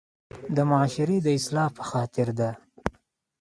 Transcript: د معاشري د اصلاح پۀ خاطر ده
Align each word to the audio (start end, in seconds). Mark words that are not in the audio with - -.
د 0.55 0.57
معاشري 0.69 1.17
د 1.23 1.27
اصلاح 1.37 1.69
پۀ 1.75 1.81
خاطر 1.89 2.27
ده 2.39 2.49